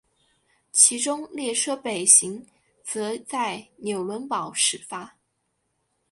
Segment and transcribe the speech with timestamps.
[0.71, 2.47] 其中列车北行
[2.83, 5.15] 则在纽伦堡始发。